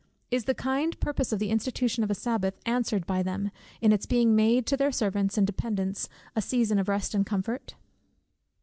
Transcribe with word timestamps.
Is 0.31 0.45
the 0.45 0.55
kind 0.55 0.99
purpose 0.99 1.31
of 1.31 1.37
the 1.37 1.51
institution 1.51 2.03
of 2.03 2.09
a 2.09 2.15
Sabbath 2.15 2.59
answered 2.65 3.05
by 3.05 3.21
them, 3.21 3.51
in 3.81 3.91
its 3.91 4.07
being 4.07 4.35
made 4.35 4.65
to 4.65 4.75
their 4.75 4.91
servants 4.91 5.37
and 5.37 5.45
dependents 5.45 6.09
a 6.35 6.41
season 6.41 6.79
of 6.79 6.89
rest 6.89 7.13
and 7.13 7.23
comfort? 7.23 7.75